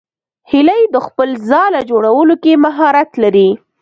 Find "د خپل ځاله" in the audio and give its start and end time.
0.93-1.81